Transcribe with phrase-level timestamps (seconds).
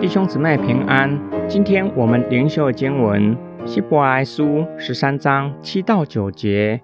[0.00, 3.36] 弟兄姊妹平安，今天我们灵修经文
[3.66, 6.82] 希伯来书十三章七到九节。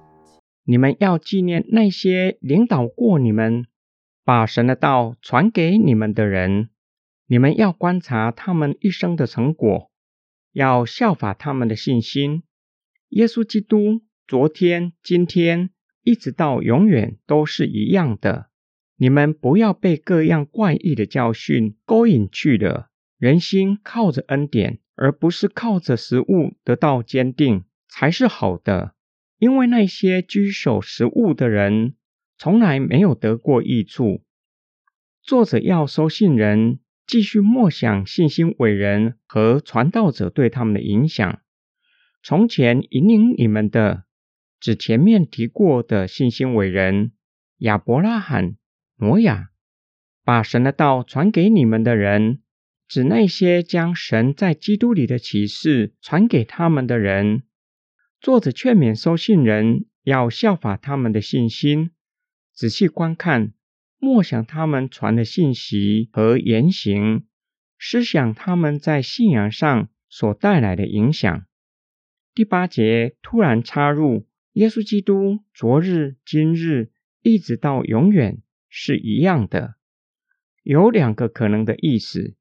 [0.64, 3.66] 你们要纪念那些领导过你们、
[4.24, 6.70] 把神的道传给你们的人。
[7.26, 9.90] 你们要观察他们一生的成果，
[10.52, 12.42] 要效法他们的信心。
[13.10, 15.70] 耶稣基督昨天、今天
[16.04, 18.46] 一直到永远都是一样的。
[18.96, 22.90] 你们不要被各样怪异的教训勾引去了。
[23.18, 28.94] 人心靠着恩典，而不是靠着食物得到坚定，才是好的。
[29.38, 31.94] 因为那些居守食物的人，
[32.38, 34.22] 从来没有得过益处。
[35.22, 41.40] 作者要收信人继续默想信心伟人和传道者对他们的影响。
[42.22, 44.04] 从前引领你们的，
[44.64, 47.12] 指前面提过的信心伟人
[47.58, 48.56] 亚伯拉罕、
[48.96, 49.50] 挪亚，
[50.24, 52.40] 把神的道传给你们的人。
[52.88, 57.42] 指那些将神在基督里的启示传给他们的人，
[58.22, 61.90] 作者劝勉收信人要效法他们的信心，
[62.54, 63.52] 仔细观看、
[63.98, 67.26] 默想他们传的信息和言行，
[67.78, 71.44] 思想他们在信仰上所带来的影响。
[72.34, 76.90] 第八节突然插入：耶稣基督昨日、今日
[77.22, 79.74] 一直到永远是一样的，
[80.62, 82.36] 有两个可能的意思。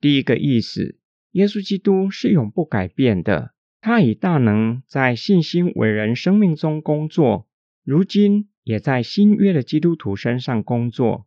[0.00, 0.98] 第一个意思，
[1.32, 3.52] 耶稣基督是永不改变的。
[3.82, 7.46] 他以大能在信心伟人生命中工作，
[7.84, 11.26] 如今也在新约的基督徒身上工作，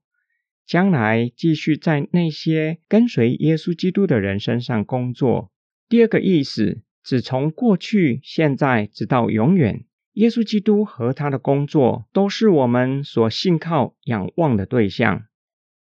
[0.66, 5.52] 将来继续在那些跟随耶稣基督的人身上工作。
[5.88, 15.26] 第二个意思，只从过去、现在直到永远，耶稣基督和他的工作都是我们所信靠、仰望的对象。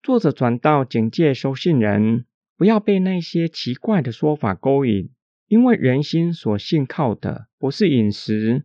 [0.03, 2.25] 作者转到警戒收信人。
[2.58, 5.12] 不要被那些奇怪的说法勾引，
[5.47, 8.63] 因为人心所信靠的不是饮食，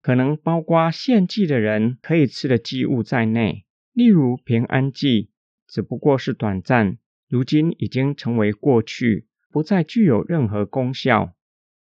[0.00, 3.64] 可能包括献祭的人可以吃的祭物在内。
[3.92, 5.30] 例如平安祭，
[5.66, 6.98] 只不过是短暂，
[7.28, 11.34] 如今已经成为过去，不再具有任何功效。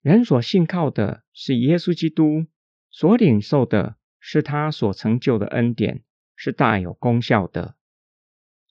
[0.04, 2.46] 人所信靠的是耶稣基督，
[2.90, 6.04] 所领受的是他所成就的恩典，
[6.36, 7.76] 是大有功效的。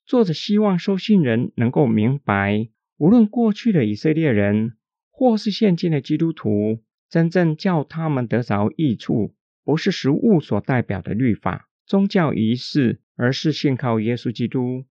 [0.05, 2.69] 作者希望收信人能够明白。
[2.97, 4.77] 无论过去的以色列人，
[5.11, 14.85] 或是现今的基督徒，真正叫他们得着益处，不是食物所代表的律法、宗教仪式，而是信靠耶稣基督，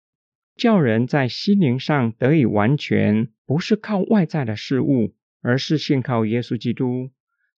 [0.55, 7.09] 叫人在心灵上得以完全，不是靠外在的事物，而是信靠耶稣基督，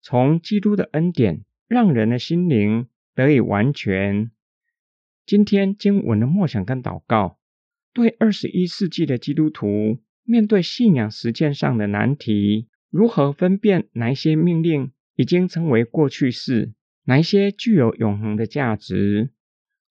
[0.01, 4.31] 从基督的恩典，让人的心灵得以完全。
[5.25, 7.37] 今天经文的默想跟祷告，
[7.93, 9.99] 对二十一世纪的基督徒。
[10.29, 16.73] 面对信仰实践上的难题，如何分辨哪些命令已经成为过去式，
[17.05, 19.29] 哪些具有永恒的价值？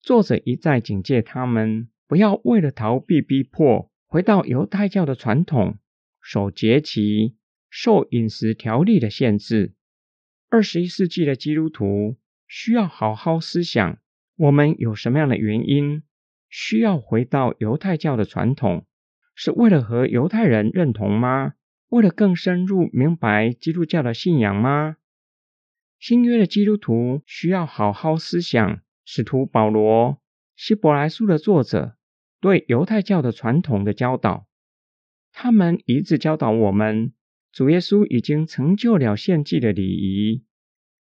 [0.03, 5.79] 作者一再警戒他们，不要为了逃避逼迫，回到犹太教的传统，
[6.21, 7.37] 守节期，
[7.71, 9.76] 受饮食条例的限制。
[10.49, 13.99] 二十一世纪的基督徒需要好好思想：
[14.37, 16.05] 我们有什么样的原因
[16.49, 18.87] 需要回到犹太教的传统？
[19.34, 21.55] 是为了和犹太人认同吗？
[21.89, 24.97] 为了更深入明白基督教的信仰吗？
[25.99, 30.19] 新约的基督徒需要好好思想使徒保罗、
[30.55, 31.97] 希伯来书的作者
[32.41, 34.47] 对犹太教的传统的教导。
[35.33, 37.13] 他们一直教导我们，
[37.56, 40.44] 主耶稣已经成就了献祭的礼仪。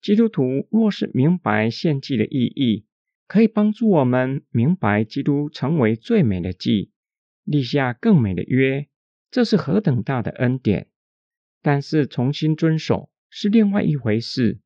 [0.01, 2.87] 基督徒若是明白献祭的意义，
[3.27, 6.89] 可以帮助我们明白基督成为最美的祭。
[7.43, 8.87] 立下更美的约，
[9.29, 10.87] 这是何等大的恩典！
[11.61, 14.61] 但是重新遵守是另外一回事。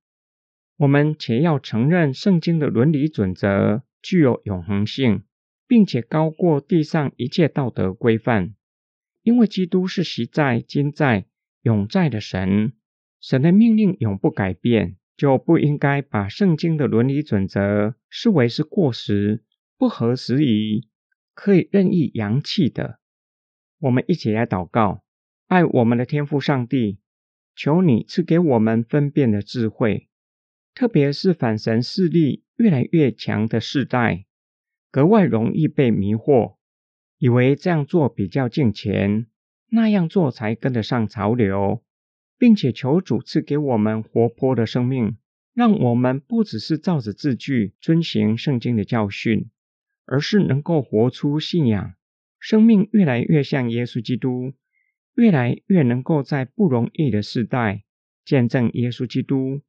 [0.78, 5.24] 我们且要承认圣经的伦理准则具有永恒性，
[5.68, 8.56] 并且高过地上一切道德规范。
[9.24, 11.26] 因为基督是习在、今在、
[11.66, 12.74] 永在的神，
[13.20, 19.44] 神的命令永不改变，就不应该把圣经的伦理准则视为是过时、
[19.76, 20.88] 不合时宜。
[21.34, 23.00] 可以任意扬弃的，
[23.80, 25.04] 我们一起来祷告，
[25.48, 27.00] 爱我们的天父上帝，
[27.56, 30.08] 求你赐给我们分辨的智慧，
[30.76, 34.26] 特别是反神势力越来越强的世代，
[34.92, 36.58] 格外容易被迷惑，
[37.18, 39.26] 以为这样做比较敬虔，
[39.76, 41.84] 那样做才跟得上潮流，
[42.38, 45.18] 并且求主赐给我们活泼的生命，
[45.54, 49.52] 让我们不只是照着字句遵行圣经的教训，
[50.06, 51.94] 而是能够活出信仰，
[52.40, 54.54] 生命越来越像耶稣基督，
[55.14, 57.84] 越来越能够在不容易的时代
[58.24, 59.62] 见证耶稣基督，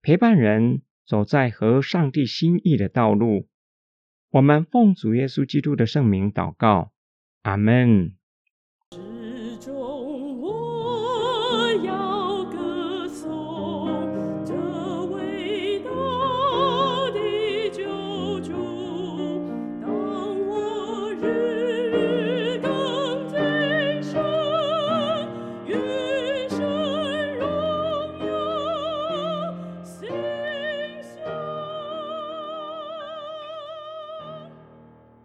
[0.00, 3.46] 陪伴人走在合上帝心意的道路。
[4.30, 6.92] 我们奉主耶稣基督的圣名祷告，
[7.42, 8.19] 阿门。